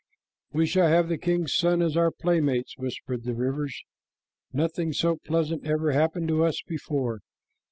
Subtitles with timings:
[0.51, 3.83] "We shall have the king's sons for our playmates!" whispered the rivers.
[4.51, 7.19] "Nothing so pleasant ever happened to us before."